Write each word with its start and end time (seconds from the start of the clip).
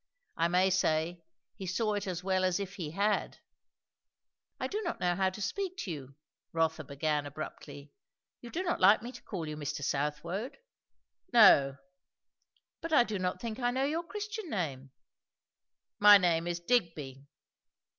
I 0.35 0.47
may 0.47 0.71
say, 0.71 1.21
he 1.55 1.67
saw 1.67 1.93
it 1.93 2.07
as 2.07 2.23
well 2.23 2.43
as 2.43 2.59
if 2.59 2.73
he 2.73 2.89
had. 2.89 3.37
"I 4.59 4.65
do 4.65 4.81
not 4.81 4.99
know 4.99 5.13
how 5.13 5.29
to 5.29 5.43
speak 5.43 5.77
to 5.77 5.91
you," 5.91 6.15
Rotha 6.53 6.83
began 6.83 7.27
abruptly. 7.27 7.91
"You 8.41 8.49
do 8.49 8.63
not 8.63 8.79
like 8.79 9.03
me 9.03 9.11
to 9.11 9.21
call 9.21 9.47
you 9.47 9.55
'Mr. 9.55 9.83
Southwode.'" 9.83 10.57
"No." 11.31 11.77
"But 12.81 12.93
I 12.93 13.03
do 13.03 13.19
not 13.19 13.39
think 13.39 13.59
I 13.59 13.69
know 13.69 13.85
your 13.85 14.01
Christian 14.01 14.49
name." 14.49 14.89
"My 15.99 16.17
name 16.17 16.47
is 16.47 16.59
Digby." 16.59 17.27